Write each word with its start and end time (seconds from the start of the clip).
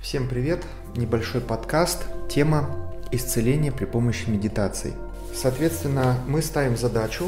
Всем 0.00 0.28
привет! 0.28 0.64
Небольшой 0.96 1.42
подкаст. 1.42 2.04
Тема 2.30 2.70
исцеления 3.12 3.70
при 3.70 3.84
помощи 3.84 4.30
медитации. 4.30 4.94
Соответственно, 5.34 6.16
мы 6.26 6.40
ставим 6.40 6.78
задачу, 6.78 7.26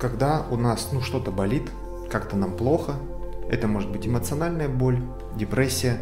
когда 0.00 0.44
у 0.50 0.56
нас 0.56 0.88
ну, 0.90 1.00
что-то 1.00 1.30
болит, 1.30 1.70
как-то 2.10 2.36
нам 2.36 2.56
плохо. 2.56 2.94
Это 3.48 3.68
может 3.68 3.92
быть 3.92 4.04
эмоциональная 4.04 4.68
боль, 4.68 5.00
депрессия. 5.36 6.00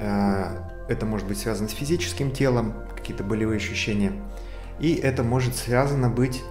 Э, 0.00 0.58
это 0.88 1.06
может 1.06 1.28
быть 1.28 1.38
связано 1.38 1.68
с 1.68 1.72
физическим 1.72 2.32
телом, 2.32 2.74
какие-то 2.96 3.22
болевые 3.22 3.58
ощущения. 3.58 4.12
И 4.80 4.94
это 4.94 5.22
может 5.22 5.54
связано 5.54 6.10
быть 6.10 6.42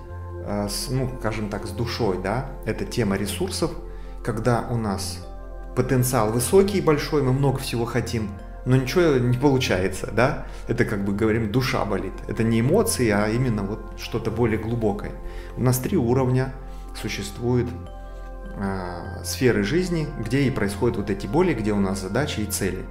э, 0.46 0.70
с, 0.70 0.88
ну, 0.90 1.12
скажем 1.20 1.50
так, 1.50 1.68
с 1.68 1.72
душой, 1.72 2.18
да. 2.24 2.50
Это 2.66 2.86
тема 2.86 3.18
ресурсов, 3.18 3.72
когда 4.24 4.66
у 4.70 4.78
нас 4.78 5.20
потенциал 5.76 6.32
высокий 6.32 6.78
и 6.78 6.82
большой, 6.82 7.24
мы 7.24 7.34
много 7.34 7.60
всего 7.60 7.84
хотим, 7.84 8.30
но 8.66 8.78
ничего 8.78 9.18
не 9.18 9.38
получается, 9.38 10.10
да? 10.12 10.46
Это 10.68 10.86
как 10.86 11.04
бы 11.04 11.14
говорим, 11.14 11.52
душа 11.52 11.84
болит. 11.86 12.14
Это 12.28 12.44
не 12.44 12.62
эмоции, 12.62 13.10
а 13.10 13.28
именно 13.28 13.64
вот 13.64 14.00
что-то 14.00 14.32
более 14.32 14.58
глубокое. 14.58 15.12
У 15.58 15.62
нас 15.62 15.80
три 15.80 15.98
уровня 15.98 16.54
существуют 17.00 17.70
э, 18.56 19.24
сферы 19.24 19.64
жизни, 19.64 20.08
где 20.20 20.44
и 20.44 20.52
происходят 20.52 20.98
вот 20.98 21.10
эти 21.10 21.28
боли, 21.28 21.54
где 21.54 21.74
у 21.74 21.80
нас 21.80 22.02
задачи 22.02 22.42
и 22.42 22.46
цели. 22.46 22.86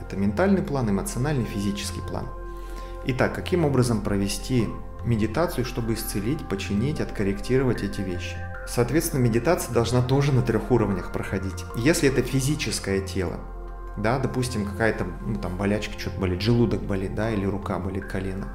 Это 0.00 0.16
ментальный 0.16 0.62
план, 0.62 0.90
эмоциональный, 0.90 1.44
физический 1.44 2.00
план. 2.00 2.28
Итак, 3.06 3.34
каким 3.34 3.64
образом 3.64 4.02
провести 4.02 4.68
медитацию, 5.04 5.64
чтобы 5.64 5.94
исцелить, 5.94 6.46
починить, 6.48 7.00
откорректировать 7.00 7.82
эти 7.82 8.00
вещи? 8.00 8.36
Соответственно, 8.68 9.20
медитация 9.20 9.72
должна 9.74 10.02
тоже 10.02 10.32
на 10.32 10.42
трех 10.42 10.70
уровнях 10.70 11.10
проходить. 11.12 11.64
Если 11.76 12.08
это 12.08 12.22
физическое 12.22 13.00
тело, 13.00 13.40
да, 13.96 14.18
допустим, 14.18 14.64
какая-то 14.64 15.04
ну, 15.26 15.38
там 15.38 15.56
болячка, 15.56 15.98
что-то 15.98 16.20
болит, 16.20 16.40
желудок 16.40 16.82
болит, 16.82 17.14
да, 17.14 17.30
или 17.30 17.44
рука 17.44 17.78
болит, 17.78 18.06
колено. 18.06 18.48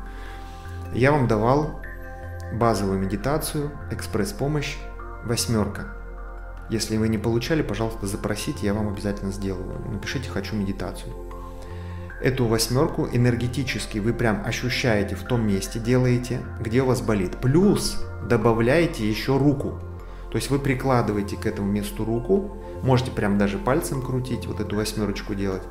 Я 0.93 1.12
вам 1.12 1.27
давал 1.27 1.82
базовую 2.54 2.99
медитацию, 2.99 3.71
экспресс-помощь, 3.91 4.77
восьмерка. 5.26 5.87
Если 6.70 6.98
вы 6.98 7.09
не 7.09 7.18
получали, 7.18 7.62
пожалуйста, 7.62 8.07
запросите, 8.07 8.65
я 8.65 8.74
вам 8.74 8.87
обязательно 8.87 9.32
сделаю. 9.32 9.79
Напишите 9.87 10.29
«хочу 10.29 10.55
медитацию». 10.55 11.13
Эту 12.21 12.48
восьмерку 12.48 13.07
энергетически 13.12 13.99
вы 13.99 14.13
прям 14.13 14.41
ощущаете 14.46 15.15
в 15.15 15.24
том 15.24 15.46
месте, 15.46 15.79
делаете, 15.79 16.41
где 16.59 16.81
у 16.81 16.87
вас 16.87 17.02
болит. 17.02 17.37
Плюс 17.41 18.04
добавляете 18.27 19.07
еще 19.07 19.37
руку. 19.37 19.79
То 20.35 20.37
есть 20.37 20.49
вы 20.49 20.59
прикладываете 20.59 21.37
к 21.37 21.45
этому 21.45 21.71
месту 21.71 22.03
руку, 22.03 22.57
можете 22.83 23.09
прям 23.09 23.37
даже 23.37 23.57
пальцем 23.57 24.01
крутить, 24.01 24.47
вот 24.47 24.59
эту 24.59 24.75
восьмерочку 24.75 25.33
делать. 25.33 25.61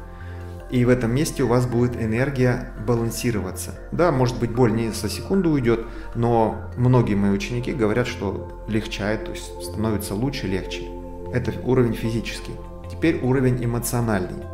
И 0.70 0.86
в 0.86 0.88
этом 0.88 1.14
месте 1.14 1.42
у 1.42 1.48
вас 1.48 1.66
будет 1.66 2.00
энергия 2.00 2.72
балансироваться. 2.86 3.78
Да, 3.92 4.10
может 4.10 4.38
быть 4.38 4.54
боль 4.54 4.72
не 4.72 4.90
со 4.92 5.10
секунду 5.10 5.50
уйдет, 5.50 5.84
но 6.14 6.70
многие 6.78 7.14
мои 7.14 7.30
ученики 7.30 7.74
говорят, 7.74 8.06
что 8.06 8.64
легчает, 8.66 9.26
то 9.26 9.32
есть 9.32 9.44
становится 9.62 10.14
лучше, 10.14 10.46
легче. 10.46 10.88
Это 11.34 11.52
уровень 11.62 11.92
физический. 11.92 12.54
Теперь 12.90 13.20
уровень 13.22 13.62
эмоциональный. 13.62 14.44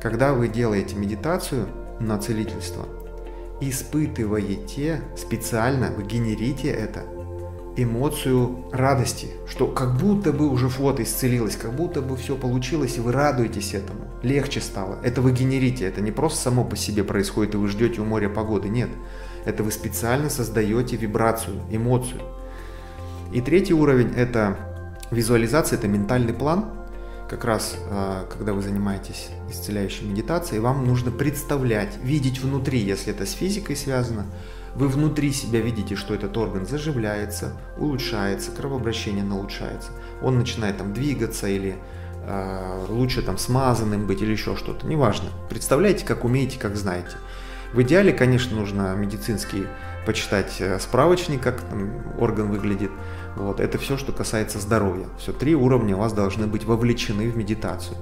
Когда 0.00 0.32
вы 0.32 0.48
делаете 0.48 0.96
медитацию 0.96 1.66
на 2.00 2.16
целительство, 2.16 2.86
испытываете 3.60 5.02
специально, 5.14 5.90
вы 5.94 6.04
генерите 6.04 6.68
это 6.68 7.04
эмоцию 7.76 8.64
радости, 8.72 9.28
что 9.48 9.66
как 9.66 9.96
будто 9.96 10.32
бы 10.32 10.48
уже 10.48 10.68
фото 10.68 11.02
исцелилось, 11.02 11.56
как 11.56 11.74
будто 11.74 12.02
бы 12.02 12.16
все 12.16 12.36
получилось, 12.36 12.96
и 12.96 13.00
вы 13.00 13.12
радуетесь 13.12 13.74
этому. 13.74 14.00
Легче 14.22 14.60
стало. 14.60 14.98
Это 15.02 15.22
вы 15.22 15.32
генерите, 15.32 15.86
это 15.86 16.00
не 16.00 16.10
просто 16.10 16.38
само 16.38 16.64
по 16.64 16.76
себе 16.76 17.04
происходит, 17.04 17.54
и 17.54 17.56
вы 17.56 17.68
ждете 17.68 18.00
у 18.00 18.04
моря 18.04 18.28
погоды. 18.28 18.68
Нет. 18.68 18.90
Это 19.44 19.62
вы 19.62 19.72
специально 19.72 20.30
создаете 20.30 20.96
вибрацию, 20.96 21.60
эмоцию. 21.70 22.20
И 23.32 23.40
третий 23.40 23.74
уровень– 23.74 24.12
это 24.16 24.56
визуализация, 25.10 25.78
это 25.78 25.88
ментальный 25.88 26.34
план. 26.34 26.66
Как 27.28 27.46
раз, 27.46 27.76
а, 27.90 28.26
когда 28.30 28.52
вы 28.52 28.60
занимаетесь 28.60 29.30
исцеляющей 29.50 30.06
медитацией, 30.06 30.60
вам 30.60 30.86
нужно 30.86 31.10
представлять, 31.10 31.96
видеть 32.02 32.40
внутри, 32.40 32.78
если 32.78 33.12
это 33.12 33.24
с 33.24 33.32
физикой 33.32 33.74
связано, 33.74 34.26
вы 34.74 34.88
внутри 34.88 35.32
себя 35.32 35.60
видите, 35.60 35.96
что 35.96 36.14
этот 36.14 36.36
орган 36.36 36.66
заживляется, 36.66 37.52
улучшается, 37.76 38.52
кровообращение 38.52 39.24
улучшается. 39.24 39.90
Он 40.22 40.38
начинает 40.38 40.78
там 40.78 40.92
двигаться 40.92 41.46
или 41.46 41.76
э, 42.24 42.86
лучше 42.88 43.22
там 43.22 43.38
смазанным 43.38 44.06
быть 44.06 44.22
или 44.22 44.32
еще 44.32 44.56
что-то, 44.56 44.86
неважно. 44.86 45.28
Представляете, 45.50 46.06
как 46.06 46.24
умеете, 46.24 46.58
как 46.58 46.76
знаете. 46.76 47.16
В 47.72 47.82
идеале, 47.82 48.12
конечно, 48.12 48.56
нужно 48.56 48.94
медицинский 48.94 49.66
почитать 50.06 50.56
э, 50.60 50.78
справочник, 50.78 51.42
как 51.42 51.60
там 51.60 52.02
орган 52.18 52.50
выглядит. 52.50 52.90
Вот. 53.36 53.60
Это 53.60 53.78
все, 53.78 53.96
что 53.96 54.12
касается 54.12 54.58
здоровья. 54.58 55.06
Все 55.18 55.32
три 55.32 55.54
уровня 55.54 55.96
у 55.96 56.00
вас 56.00 56.12
должны 56.12 56.46
быть 56.46 56.64
вовлечены 56.64 57.30
в 57.30 57.36
медитацию. 57.36 57.96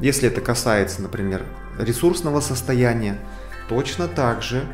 Если 0.00 0.28
это 0.28 0.40
касается, 0.40 1.02
например, 1.02 1.44
ресурсного 1.78 2.40
состояния, 2.40 3.18
точно 3.68 4.06
так 4.06 4.42
же 4.42 4.64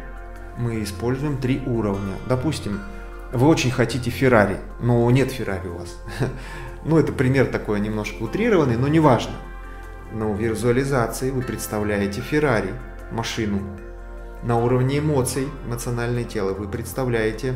мы 0.58 0.82
используем 0.82 1.38
три 1.38 1.62
уровня. 1.66 2.14
Допустим, 2.28 2.80
вы 3.32 3.48
очень 3.48 3.70
хотите 3.70 4.10
Феррари, 4.10 4.58
но 4.80 5.10
нет 5.10 5.30
Феррари 5.30 5.68
у 5.68 5.78
вас. 5.78 5.98
Ну, 6.86 6.98
это 6.98 7.14
пример 7.14 7.46
такой 7.46 7.80
немножко 7.80 8.22
утрированный, 8.22 8.76
но 8.76 8.88
неважно. 8.88 9.32
Но 10.12 10.34
в 10.34 10.38
визуализации 10.38 11.30
вы 11.30 11.40
представляете 11.40 12.20
Феррари, 12.20 12.74
машину. 13.10 13.60
На 14.42 14.58
уровне 14.58 14.98
эмоций, 14.98 15.48
эмоциональное 15.66 16.24
тело, 16.24 16.52
вы 16.52 16.68
представляете 16.68 17.54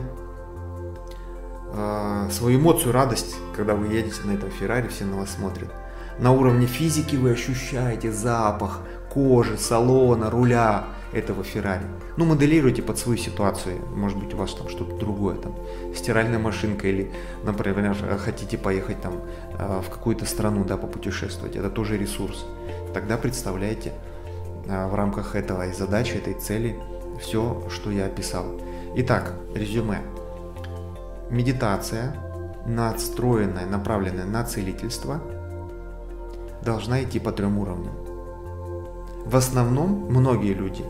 э, 1.74 2.28
свою 2.30 2.58
эмоцию, 2.58 2.92
радость, 2.92 3.36
когда 3.54 3.74
вы 3.74 3.92
едете 3.92 4.22
на 4.24 4.32
этом 4.32 4.50
Феррари, 4.50 4.88
все 4.88 5.04
на 5.04 5.18
вас 5.18 5.34
смотрят. 5.34 5.70
На 6.18 6.32
уровне 6.32 6.66
физики 6.66 7.16
вы 7.16 7.32
ощущаете 7.32 8.10
запах 8.10 8.80
кожи, 9.12 9.58
салона, 9.58 10.30
руля, 10.30 10.86
этого 11.12 11.42
Феррари. 11.44 11.84
Ну, 12.16 12.24
моделируйте 12.24 12.82
под 12.82 12.98
свою 12.98 13.18
ситуацию. 13.18 13.78
Может 13.94 14.18
быть, 14.18 14.34
у 14.34 14.36
вас 14.36 14.54
там 14.54 14.68
что-то 14.68 14.96
другое, 14.96 15.36
там, 15.36 15.54
стиральная 15.94 16.38
машинка 16.38 16.88
или, 16.88 17.10
например, 17.44 17.96
хотите 18.18 18.58
поехать 18.58 19.00
там 19.00 19.20
э, 19.58 19.80
в 19.84 19.90
какую-то 19.90 20.26
страну, 20.26 20.64
да, 20.64 20.76
попутешествовать. 20.76 21.56
Это 21.56 21.70
тоже 21.70 21.96
ресурс. 21.96 22.44
Тогда 22.92 23.16
представляете 23.16 23.92
э, 24.66 24.86
в 24.86 24.94
рамках 24.94 25.34
этого 25.34 25.72
задачи, 25.72 26.14
этой 26.14 26.34
цели 26.34 26.78
все, 27.20 27.64
что 27.70 27.90
я 27.90 28.06
описал. 28.06 28.60
Итак, 28.96 29.34
резюме. 29.54 30.00
Медитация, 31.30 32.14
надстроенная, 32.66 33.66
направленная 33.66 34.24
на 34.24 34.44
целительство, 34.44 35.20
должна 36.62 37.02
идти 37.02 37.18
по 37.18 37.32
трем 37.32 37.58
уровням. 37.58 37.92
В 39.24 39.36
основном 39.36 40.06
многие 40.08 40.54
люди 40.54 40.84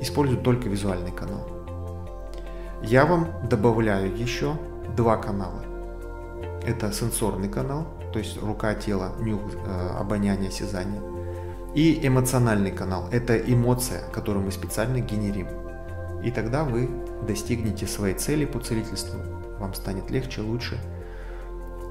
используют 0.00 0.42
только 0.42 0.68
визуальный 0.68 1.12
канал. 1.12 1.46
Я 2.82 3.06
вам 3.06 3.28
добавляю 3.48 4.16
еще 4.16 4.56
два 4.96 5.16
канала. 5.16 5.62
Это 6.64 6.92
сенсорный 6.92 7.48
канал, 7.48 7.86
то 8.12 8.18
есть 8.18 8.40
рука, 8.42 8.74
тело, 8.74 9.12
нюх, 9.20 9.40
э, 9.54 9.96
обоняние, 9.98 10.48
осязание. 10.48 11.00
И 11.74 12.06
эмоциональный 12.06 12.70
канал. 12.70 13.08
Это 13.12 13.36
эмоция, 13.36 14.08
которую 14.10 14.44
мы 14.44 14.52
специально 14.52 15.00
генерим. 15.00 15.48
И 16.24 16.30
тогда 16.30 16.64
вы 16.64 16.88
достигнете 17.26 17.86
своей 17.86 18.14
цели 18.14 18.44
по 18.44 18.58
целительству. 18.58 19.20
Вам 19.58 19.74
станет 19.74 20.10
легче, 20.10 20.40
лучше. 20.40 20.78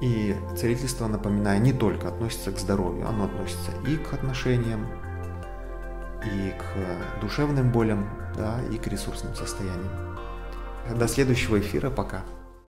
И 0.02 0.34
целительство, 0.56 1.06
напоминаю, 1.06 1.60
не 1.62 1.72
только 1.72 2.08
относится 2.08 2.52
к 2.52 2.58
здоровью, 2.58 3.08
оно 3.08 3.24
относится 3.24 3.70
и 3.86 3.96
к 3.96 4.12
отношениям, 4.12 4.86
и 6.24 6.52
к 6.58 7.20
душевным 7.20 7.70
болям, 7.70 8.08
да, 8.36 8.60
и 8.70 8.78
к 8.78 8.86
ресурсным 8.86 9.34
состояниям. 9.34 10.18
До 10.96 11.08
следующего 11.08 11.58
эфира, 11.60 11.90
пока. 11.90 12.24